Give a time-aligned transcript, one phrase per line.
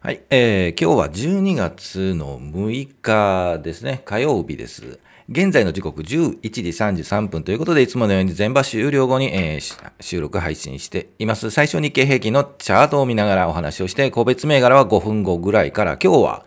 [0.00, 5.00] はい、えー今日は12月の6日ですね、火曜日です。
[5.28, 11.50] 現在の時刻11時33分ということで、いつものように全場終了後に、えー収録配信しています。
[11.50, 16.46] 最初日経平均のチャートを見ながらお話をして、個別銘柄は5分後ぐらいから、今日は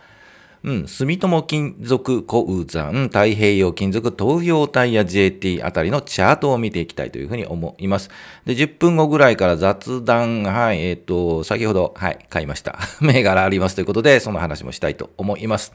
[0.63, 8.11] うん、住友金属鉱山、太平洋金属、東洋タイヤ JT あたりのチャートを見ていきたいというふうに思います。
[8.45, 12.77] で、10分後ぐらいから雑談、はい、えっ、と、先ほど、はい、買いました。
[13.01, 15.73] 銘柄ありますということで、その話もしたいと思います。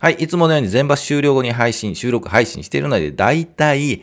[0.00, 4.02] はい、いつものように全場終了後に配信、収録配信しているので、だいたい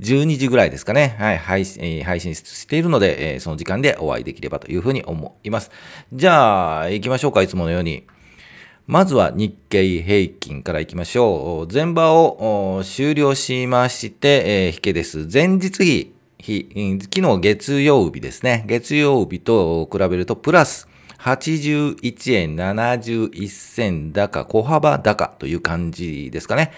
[0.00, 1.16] 12時ぐらいですかね。
[1.18, 5.70] はい、配信、配信しているので、その時間でお会いできればというふうに思います。
[6.14, 8.04] じゃあ、行きましょうか、いつものように。
[8.86, 11.72] まずは日経平均からいきましょう。
[11.72, 15.26] 前場を終了しまして、えー引けです。
[15.30, 18.62] 前日比、日昨日月曜日ですね。
[18.68, 20.86] 月曜日と比べるとプラス
[21.18, 26.70] 81円71銭高、小幅高という感じですかね。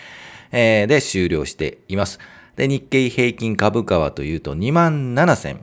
[0.51, 2.21] えーで終了しています。
[2.57, 5.61] で、日経平均株価はというと2万7千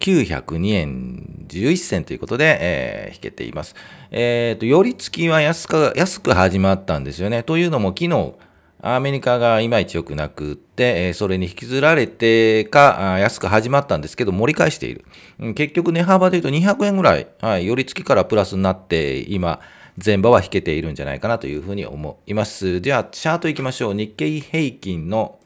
[0.00, 3.74] 902円11銭ということで、えー引けています。
[4.10, 7.42] えーと、寄り付きは安か安く始まったんですよね。
[7.42, 8.34] というのも、昨日、
[8.80, 15.04] アメリカがいまいち良くなくって、えーそれに引きずられてか、安く始まったんですけど、盛り返している。
[15.40, 19.60] うん結局、値幅で言うと200円ぐらい、はい、寄り付きからプラスになって、今、
[20.04, 22.80] 前場は引けているんじゃないかなというふうに思います。
[22.80, 23.94] では、チャートいきましょう。
[23.94, 25.38] 日経平均の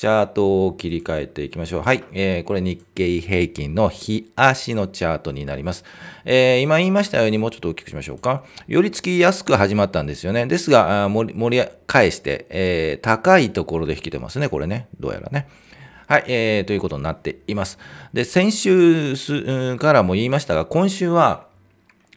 [0.00, 1.82] チャートを切り替えていきましょう。
[1.82, 2.02] はい。
[2.12, 5.84] えーこれ日経平均の日足のチャートになります。
[6.24, 8.42] えー今言いましたようにもうちょっと大きくしましょうか。
[8.66, 10.46] 寄り付きやすく始まったんですよね。
[10.46, 14.48] ですが、あ盛り返して、えー高いところで引けてますね。
[14.48, 14.88] これね。
[14.98, 15.48] どうやらね。
[16.08, 17.78] はい、えーということになっています。
[18.14, 19.16] で、先週
[19.76, 21.49] からも言いましたが、今週は、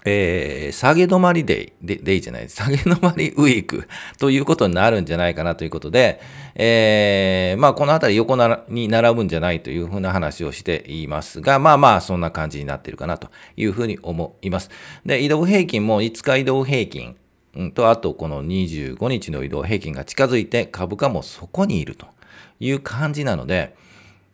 [0.05, 3.87] えー下げ止まりデイ、デデイじゃない、下げ止まりウィーク
[4.19, 6.19] ということになるんじゃないかなということで、
[6.55, 14.69] えーまあ、このあたり横なに並ぶんじゃないというふうな話をしていますが、まあまあ、そんな感じになっているかなというふうに思います。
[15.05, 17.15] で、移動平均も5日移動平均、
[17.75, 22.07] と、あとこの25日の移動平均が近づいて株価もそこにいると
[22.59, 23.75] いう感じなので、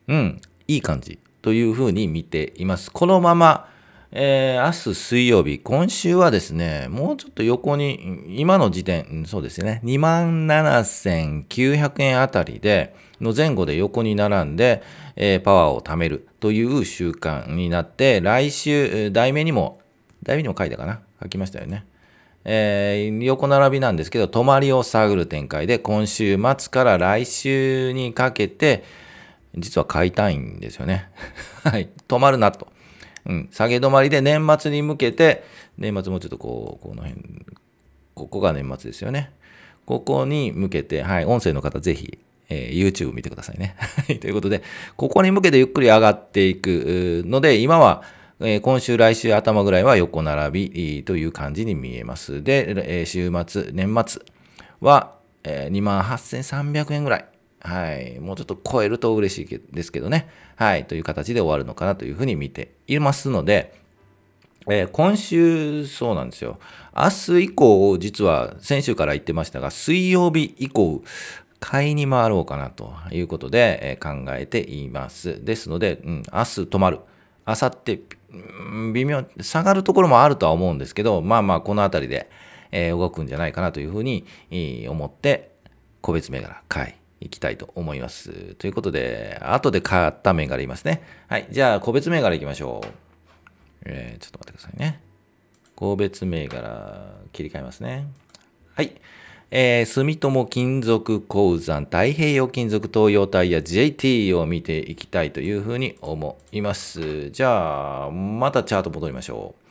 [0.08, 2.92] うん、いい感じというふうに見ています。
[2.92, 3.68] このまま、
[4.12, 14.81] えー明日水曜日、今週はですね、もうちょっと横に、今の時点、そうですね、27,900円あたりで、の前後で横に並んで、
[15.16, 19.80] えーパワーを貯めるという習慣になって、来週、題名にも、
[20.24, 21.02] 題名にも書いたかな？
[21.22, 21.86] 書きましたよね。
[22.46, 28.84] えー横並びなんですけど、止まりを探る展開で、今週末から来週にかけて、
[29.56, 31.09] 実は買いたいんですよね。
[31.64, 31.90] はい。
[32.08, 32.68] 止まるなと。
[33.25, 33.50] うん。
[33.52, 35.44] 下げ止まりで年末に向けて、
[35.78, 37.46] 年末もうちょっとこう、この辺、
[38.16, 39.31] ここが年末ですよね。
[39.85, 41.25] ここに向けて、はい。
[41.25, 42.19] 音声の方ぜひ、
[42.50, 43.75] えー YouTube 見てくださいね。
[44.22, 44.63] ということで、
[44.96, 48.03] ここに向けてゆっくり上がっていくので、今は、
[48.40, 52.44] えー今週、来週頭ぐらいは横並びという感じに見えます。
[52.44, 54.22] で、えー週末、年末
[54.81, 57.25] は、えー、28,300円ぐらい。
[57.62, 58.20] はい。
[58.20, 60.30] もうちょっと超えると嬉しいですけどね。
[60.56, 60.86] はい。
[60.86, 63.80] という形で終わるのかなというふうに見ていますので、
[64.70, 66.59] えー今週、そうなんですよ。
[66.96, 67.09] 明
[67.40, 71.02] 日以降、実は先週から言ってましたが、水曜日以降、
[71.59, 75.44] 買いに回ろうかなということで、えー考えています。
[75.44, 77.00] ですので、うん、明日止まる。
[77.48, 78.38] 明後日、う
[78.90, 82.30] ん微妙、下がるところもあるとは思うんですけど、まあまあ、このあたりで、
[82.72, 84.25] えー動くんじゃないかなというふうに
[84.88, 85.52] 思って、
[86.02, 88.56] 個別銘柄買いいきたいと思います。
[88.56, 91.02] ということで、後で買った銘柄いますね。
[91.28, 91.47] はい。
[91.52, 92.88] じゃあ、個別銘柄いきましょう。
[93.85, 95.02] えーちょっと待ってくださいね。
[95.75, 98.07] 個別銘柄切り替えますね。
[98.75, 98.94] はい。
[99.52, 107.30] えー住友金属鉱山、太平洋金属東洋タイヤ JT を見ていきたいというふうに思います。
[107.31, 109.69] じゃあ、またチャート戻りましょう。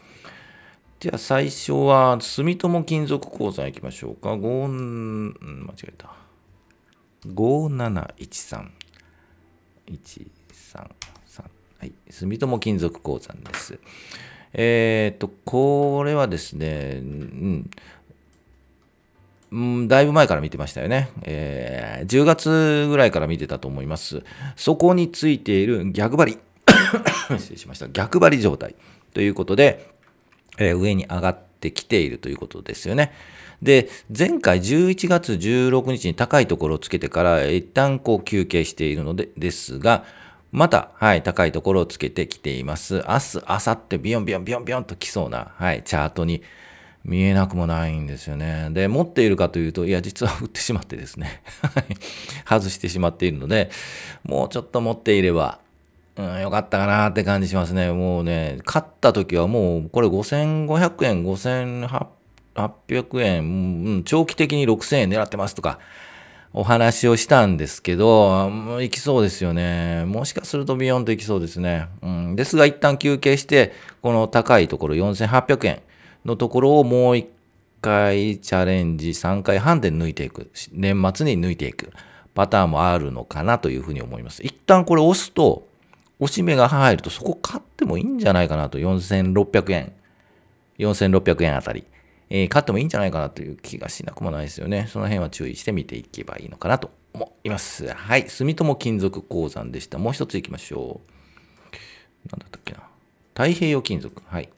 [1.01, 4.31] じゃあ最初は住友金属鉱山行きましょうか。
[4.35, 5.29] 5、うん
[5.67, 6.28] 間違えた。
[7.27, 8.71] 5713。
[9.89, 10.91] 133
[11.81, 13.79] はい、住友金属鉱山です。
[14.53, 17.71] えっ、と、これはですね、うん、
[19.53, 24.23] うん、だいぶ前から見てましたよね、えー10月ぐらいから見てたと思います。
[24.57, 26.39] そこについている逆張り、
[27.39, 28.75] 失礼しました、逆張り状態。
[29.15, 29.91] ということで、
[30.59, 33.13] えー上に上がってきているということですよね。
[33.63, 40.05] で、前回11月16日に高いところをつけてから、一旦こう休憩しているので、ですが、
[40.51, 43.05] また、はい、高いところをつけてきています。
[43.07, 46.43] 明日、明後日、ビヨンビヨンビヨンビヨンと来そうな、はい、チャートに
[47.05, 48.69] 見えなくもないんですよね。
[48.71, 51.43] で、持っているかというと、いや、実は 売ってしまってですね。
[52.49, 53.71] 外してしまっているので、
[54.25, 55.61] もうちょっと持っていれば、
[56.19, 57.93] うん、よかったかなって感じしますね。
[57.93, 65.79] もうね、買った時はもう、これ5500円、5800円、うん、長期的に6000円狙ってますとか、
[66.53, 68.51] お話をしたんですけど、
[68.81, 70.05] 行きそうですよね。
[70.07, 71.87] もしかするとビヨンと行きそうですね。
[72.03, 73.73] うん、ですが、一旦休憩して、
[74.03, 75.83] この高いところ4800円
[76.25, 77.29] のところをもう一
[77.81, 80.51] 回チャレンジ3回半で抜いていく。
[80.73, 81.93] 年末に抜いていく
[82.35, 84.43] パターンもあるのかなというふうに思います。
[84.43, 85.68] 一旦これ押すと、
[86.21, 89.93] 押し目が入るとそこ買ってもいいんじゃないかなと、4600円。
[90.79, 91.85] 4600円あたり。
[92.31, 94.87] えー、買ってもいいんじゃないかなという気がしなくもないですよね。
[94.91, 97.87] その辺は注意して見ていけばいいのかなと思います。
[97.89, 98.29] はい。
[98.29, 99.99] 住友金属鉱山でした。
[99.99, 101.01] もう一つ行きましょ
[102.27, 102.29] う。
[102.31, 102.83] なんだったっけな。
[103.35, 104.23] 太平洋金属。
[104.27, 104.51] はい。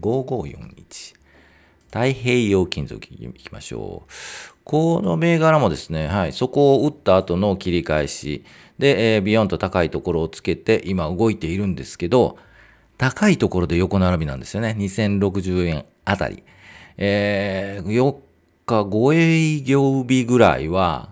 [0.00, 1.21] 5541。
[1.92, 4.10] 太平洋金属行きましょう。
[4.64, 8.44] この銘柄もですね、はい、そこを打った後の切り返し
[8.78, 12.38] で、えー、ビヨンと高いところをつけて今動いているんですけど、
[12.96, 14.74] 高いところで横並びなんですよね。
[14.78, 16.42] 2060円あたり。
[16.96, 18.16] えー、4
[18.64, 21.11] 日5営業日ぐらいは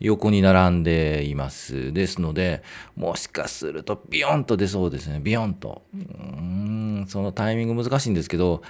[0.00, 1.92] 横に並んでいます。
[1.92, 2.62] ですので、
[2.96, 5.20] もしかするとビヨンと出そうですね。
[5.20, 5.82] ビヨンと。
[5.94, 8.62] うーん、そのタイミング難しいんですけど、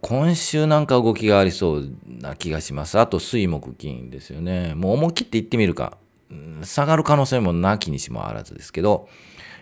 [0.00, 2.98] 今週なんか動きがありそうな気がします。
[2.98, 4.74] あと水木金ですよね。
[4.74, 5.98] もう思い切って行ってみるか。
[6.62, 9.08] 下がる可能性もなきにしもあらずですけど、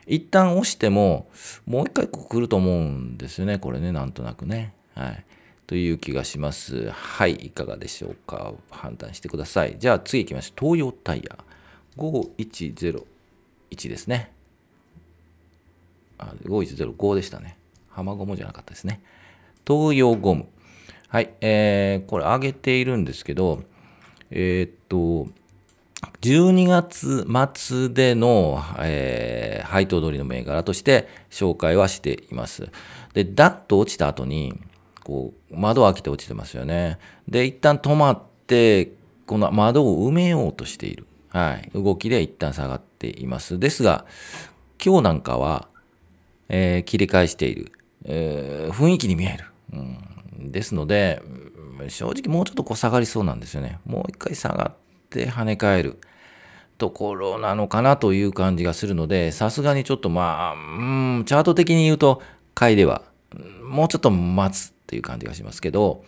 [0.06, 1.28] 一旦押しても、
[1.66, 3.58] もう一回来ると思うんですよね。
[3.58, 4.74] これね、なんとなくね。
[4.94, 5.24] はい。
[5.70, 6.90] という気がします。
[6.90, 8.54] はい、いかがでしょうか？
[8.72, 9.76] 判断してください。
[9.78, 10.74] じゃあ次行きましょう。
[10.74, 11.38] 東洋タイヤ。
[11.96, 13.04] 5101
[13.88, 14.32] ですね。
[16.18, 17.56] あ、5105でしたね。
[17.88, 19.00] 浜ゴムじゃなかったですね。
[19.64, 20.48] 東洋ゴム。
[21.06, 23.62] はい、えー、これ上げているんですけど、
[24.32, 25.32] えー、っと、
[26.20, 27.24] 12月
[27.54, 32.70] 末での、えー、配当取りの銘柄として紹介はしています。
[33.14, 34.58] で、ダッと落ちた後に、
[35.10, 37.00] こう、窓開けて落ちてますよね。
[37.26, 38.92] で、一旦止まって、
[39.26, 41.04] この窓を埋めようとしている。
[41.30, 41.68] はい。
[41.74, 43.58] 動きで一旦下がっています。
[43.58, 44.06] ですが、
[44.84, 45.66] 今日なんかは、
[46.48, 47.72] えー、切り返している、
[48.04, 49.46] えー、雰囲気に見える。
[49.72, 49.76] う
[50.42, 51.20] ん、ですので、
[51.88, 53.80] 正直もうちょっとこう下がりそうなんですよね。
[53.84, 54.76] もう一回下がっ
[55.10, 55.98] て跳ね返る
[56.78, 62.22] ところなのかなという感じがするので、さすがにちょっとまあ、うん、チャート的に言うと、
[62.54, 63.02] 買いでは、
[63.62, 66.04] もうちょっと待つっていう感じがしますけど、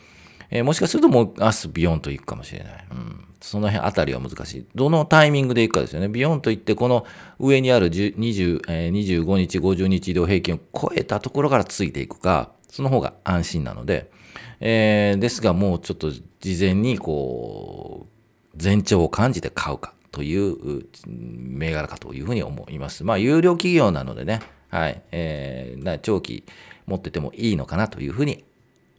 [0.51, 2.87] えー、もしかするともう明日ビヨンと行くかもしれない。
[2.91, 4.67] うん、その辺あたりは難しい。
[4.75, 6.09] どのタイミングで行くかですよね。
[6.09, 7.07] ビヨンといって、この
[7.39, 14.11] 上にある20、えー、25日、50日移動平均を超えたところからついていくか、その方が安心なので、
[14.59, 16.23] えー、ですがもうちょっと事
[16.59, 18.09] 前にこ
[18.55, 23.05] う、前兆を感じて買うかという銘柄かというふうに思います。
[23.05, 26.45] まあ、有料企業なのでね、はい、えー、長期
[26.87, 28.45] 持っててもいいのかなというふうに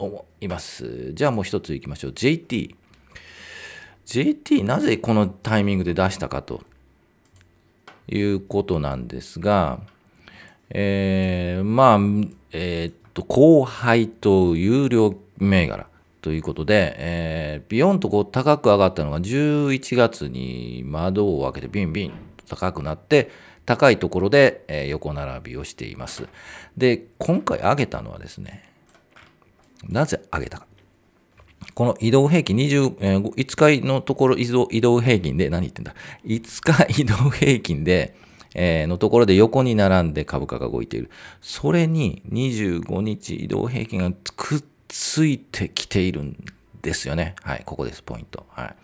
[0.04, 1.14] 思います。
[1.14, 2.14] じゃあもう一ついきましょう。
[2.14, 2.76] JT。
[4.06, 6.62] JT なぜこのタイミングで出したかと
[8.08, 9.80] いうことなんですが、
[10.70, 11.98] えー、まあ、
[12.52, 15.88] えー、っと、後輩と有料銘柄
[16.22, 23.30] ということで、えー、ビヨンとこう高く上がったのが11月に窓を開けてビンビンと高くなって、
[23.66, 26.28] 高いところで、横並びをしています。
[26.76, 28.73] で、今回上げたのはですね、
[29.88, 30.68] なぜ上げたか。
[31.74, 38.16] この移動平均20、え、5日のところ移動移動平均で、何言ってんだ ?5 日移動平均で、
[38.54, 41.10] えー、のところで横に並んで株価が動いている。
[41.42, 46.38] それに25日移動平均がくっついてきているん
[46.82, 47.36] ですよね。
[47.42, 48.46] はい、ここです、ポイント。
[48.50, 48.76] はい。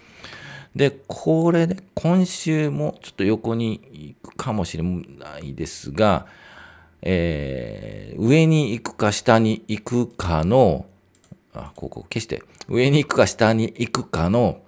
[0.75, 6.27] で、これで、今週もちょっと横に行くかもしれないですが、
[7.01, 10.85] えー、上に行くか下に行くかの、
[11.53, 14.61] あ、ここ消して、上に行くか下に行くかの、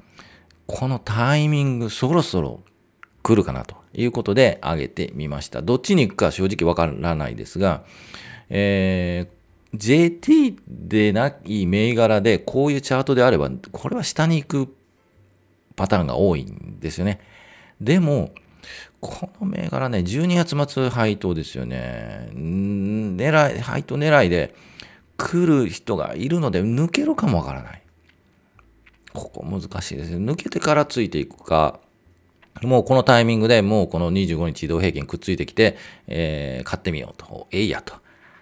[0.67, 2.61] このタイミングそろそろ
[3.23, 5.61] 来るかなということで上げてみました。
[5.61, 7.83] どっちに行くか正直わからないですが、
[8.50, 14.75] えー、JT でない銘柄でこういうチャートであれば、これは下に行く
[15.75, 17.19] パターンが多いんですよね。
[17.79, 18.31] でも、
[19.01, 22.29] この銘柄ね、12月末配当ですよね。
[22.34, 24.53] 狙い、配当狙いで
[25.17, 27.81] 来る人がいるので抜けるかもわからない。
[29.13, 30.31] ここ難しいですね。
[30.31, 31.79] 抜けてからついていくか、
[32.62, 35.77] もうこのタイミングでもうこの25日移動平均くっついてきて、
[36.08, 37.96] えー、買ってみようと、えいやと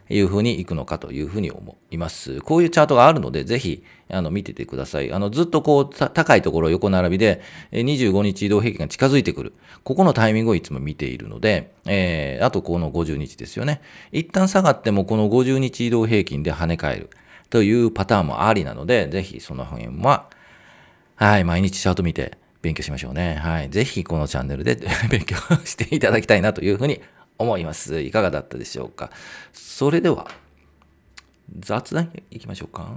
[0.09, 2.41] いうふうにいくのかというふうに思います。
[2.41, 5.13] こういうチャートがあるので、ぜひ、あの、見ててください。
[5.13, 9.53] あの、ずっとこう、高いところ横並びで、25日移動平均が近づいてくる。
[9.83, 13.81] ここのタイミングをいつも見ているので、えー、あとこの50日ですよね。
[14.11, 17.09] 一旦下がってもこの50日移動平均で跳ね返る
[17.49, 20.27] というパターンもありなので、ぜひその辺は、
[21.15, 23.35] はい、毎日チャート見て勉強しましょうね。
[23.35, 23.69] はい。
[23.69, 24.77] ぜひこのチャンネルで
[25.09, 25.35] 勉強
[25.65, 27.01] していただきたいなというふうに
[27.39, 27.99] 思います。
[28.01, 29.09] いかがだったでしょうか？
[29.51, 30.27] それでは、
[31.57, 32.91] 雑談いきましょうか？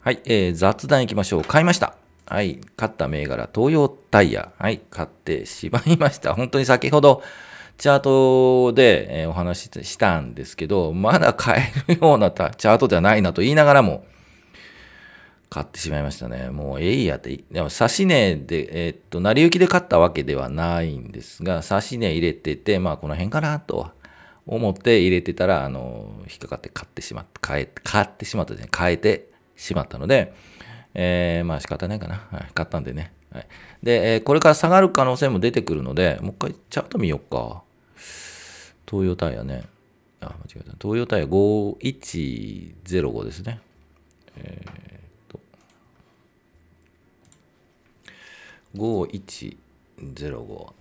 [0.00, 1.42] はい、えー、雑談いきましょう。
[1.42, 1.94] 買いました。
[2.26, 4.52] はい、買った銘柄、東洋タイヤ。
[4.58, 6.34] はい、買ってしまいました。
[6.34, 7.22] 本当に先ほど、
[7.78, 14.06] チャートで、え、お話ししたんですけど、まだ買えるようなチャートではないなと言いながらも、
[15.48, 16.50] 買ってしまいましたね。
[16.50, 23.90] もうえいやって、でも指し値で、えー、っと、成り行きで買ったわけではないんですが、指し値入れてて、まあこの辺かなと
[24.46, 30.34] 思って入れてたら、あの、引っかかって買ってしまった、買え、買ってしまったですね、変えてしまったので、
[30.94, 32.26] えー、まあ仕方ないかな。
[32.30, 33.12] はい、買ったんでね。
[33.30, 33.46] はい、
[33.82, 37.62] で、えー、これから下がる可能性も出てくるので、もう一回チャート見ようか。
[38.88, 39.64] 東洋タイヤね。
[40.20, 40.72] あ、間違えた。
[40.80, 43.60] 東洋タイヤ5105ですね。
[44.38, 44.75] えー
[48.76, 50.72] 5105。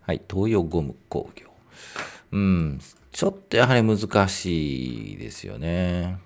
[0.00, 1.46] はい、東洋ゴム工業。
[2.32, 2.80] うん、
[3.12, 6.18] ちょっとやはり難しいですよね。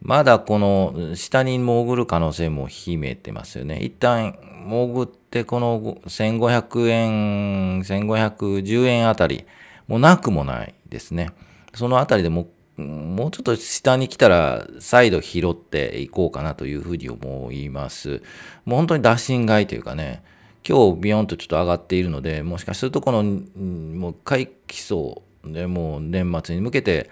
[0.00, 3.78] まだこの下に潜る可能性も秘めてますよね。
[3.78, 4.36] 一旦
[4.68, 9.44] 潜ってこの1500円、1510円あたり、
[9.86, 11.30] もなくもないですね。
[11.74, 18.22] そのあたりでももうちょっと下に来たら再度拾っていこうかなというふうに思います。
[18.64, 20.22] もう本当に打診買いというかね、
[20.66, 27.10] 今日ビヨンとちょっと上がっているので、もしかするとこの、もう一回来そうで、もう年末に向けて、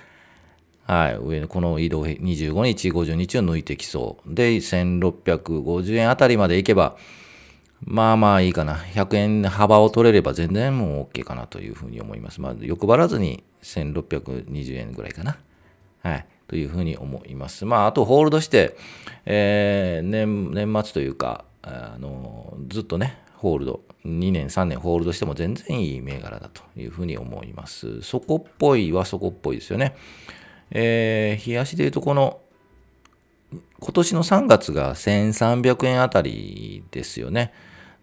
[0.84, 4.34] はい、上のこの移動25日、50日を抜いてきそう。
[4.34, 6.96] で、1650円あたりまでいけば、
[7.82, 8.76] まあまあいいかな。
[8.76, 12.40] 100円幅を取れれば全然もう OK かなというふうに思います。
[12.40, 15.38] まあ欲張らずに1620円ぐらいかな。
[16.02, 16.26] はい。
[16.48, 17.64] というふうに思います。
[17.64, 18.76] まあ、あとホールドして、
[19.24, 28.02] えー、年、年末というか、あの、ずっとね、ホールド、2年、3年ホールドしても全然いい銘柄だというふうに思います。
[28.02, 29.94] そこっぽいはそこっぽいですよね。
[30.72, 32.40] えー、冷やしで言うとこの、
[33.78, 37.52] 今年の3月が1300円あたりですよね。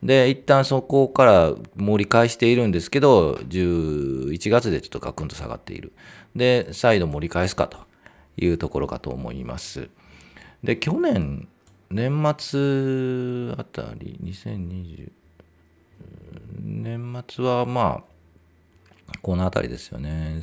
[0.01, 5.91] で、一旦そこから盛り返しているんですけど、11月でちょっとガクンと下がっている。
[6.35, 7.86] で、再度盛り返すかと
[8.37, 9.89] いうところかと思います。
[10.63, 11.47] で、去年、
[11.89, 15.11] 年末あたり、2020、
[16.61, 20.39] 年末はまあ、このあたりですよね。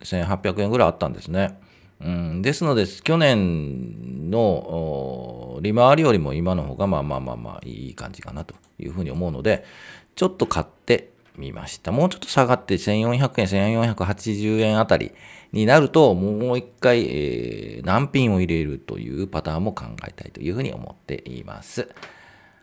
[0.00, 1.58] 1800円ぐらいあったんですね。
[2.00, 9.64] うん、ですので、去年の利回りよりも今の方がまあまあまあまあいい感じかなというふうに思うので、
[10.14, 11.92] ちょっと買ってみました。
[11.92, 15.12] もうちょっと下がって1400円、1480円あたり
[15.52, 21.88] になると、もう一回、えー、難品を入れるというパターンも考えたいというふうに思っています。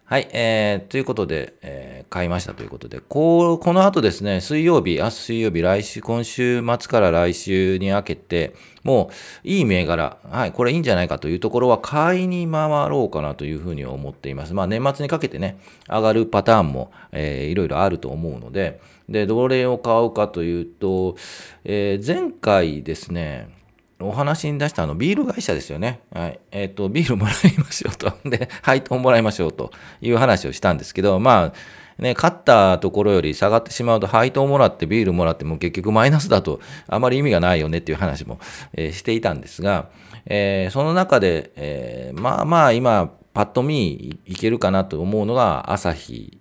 [0.07, 9.09] はい、えー、ということで、えー、買いましたということで、こう、この後ですね、水曜日、明日水曜日、来週、今週末から来週に明けて、も
[9.43, 14.53] う、いい銘柄、はい、これいいんじゃないかというところは、買いに回ろうかなというふうに思っています。
[14.53, 15.57] まあ、年末にかけてね、
[15.89, 21.15] 上がるパターンも、えー、いろいろあると思うので、で、どれを買うかというと、
[21.63, 23.54] えー、前回ですね、
[23.99, 26.01] お話に出したあのビール会社ですよね。
[26.11, 26.39] はい。
[26.51, 28.11] えっ、ー、と、ビールもらいましょうと。
[28.29, 29.71] で、配当もらいましょうと
[30.01, 36.59] いう話をしたんですけど、まあ、ね、勝ったところより下がってしまうと配当もらってビールもらっても結局マイナスだと
[36.89, 38.37] あまり意味がないよねっていう話も、
[38.73, 39.87] えー、していたんですが、
[40.25, 46.39] えー、その中で、え、まあまあ今、パッと見いけるかなと思うのが、朝日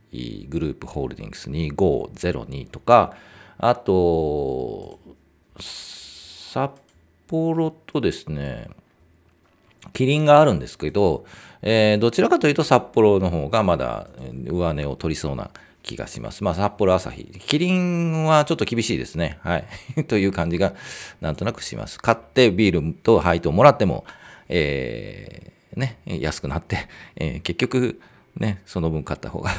[0.49, 3.15] グループホールディングス2502とか、
[3.59, 4.99] あと、
[7.35, 8.69] 札幌とですね、
[9.93, 11.25] キリンがあるんですけど、
[11.63, 14.07] えー、どちらかというと札幌の方がまだ
[14.47, 15.51] 上値を取りそうな
[15.83, 16.45] 気がします。
[16.45, 17.25] まあ、札幌朝日。
[17.25, 19.39] キリンはちょっと厳しいですね。
[19.43, 19.59] は
[19.97, 20.05] い。
[20.07, 20.75] という感じが
[21.21, 21.99] なんとなくします。
[21.99, 24.05] 買ってビールと配当もらっても、
[24.49, 26.87] えー、ね、安くなって、
[27.17, 28.01] えー、結局、
[28.37, 29.51] ね、その分買った方が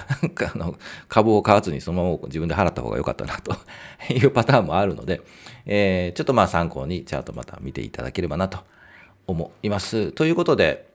[0.53, 0.75] あの、
[1.08, 3.55] 株を買わずにそのまま自分で払った方が良かったなと
[4.13, 5.22] いうパターンもあるので、
[5.65, 8.60] えー、ちょっとまあ参考にチャートまた見ていただければなと
[9.27, 10.12] 思います。
[10.12, 10.88] ということで、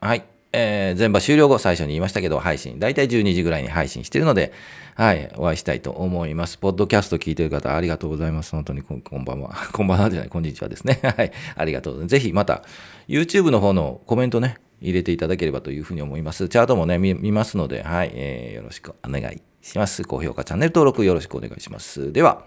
[0.00, 4.52] はい、えー、全場終了後、最初に言いましたけど、配信、大体12時ぐらいに配信しているので、
[4.94, 6.56] はい、お会いしたいと思います。
[6.56, 8.52] ポッドキャスト聞いてる方、ありがとうございます。
[8.52, 9.54] 本当にこ、こんばんは。
[9.72, 11.00] こんばんはじゃない、こんにちはですね。
[11.04, 12.12] はい、ありがとうございます。
[12.12, 12.62] ぜひまた、
[13.08, 16.48] YouTube の方のコメントね、入れていただければというふうに思います。
[16.48, 20.04] チャートもね、見ますので、はい、えー、よろしくお願いします。
[20.04, 22.12] 高評価、チャンネル登録よろしくお願いします。
[22.12, 22.44] では、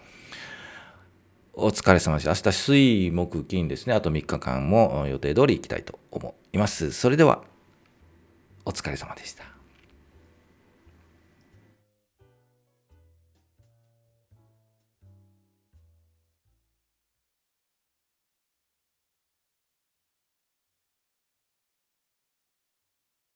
[1.53, 2.31] お疲れ様でした。
[2.31, 3.93] 明日、水、木、金ですね。
[3.93, 6.91] あと3日間も予定通り行きたいと思います。
[6.91, 7.43] それでは、
[8.69, 9.48] お疲れ様でした。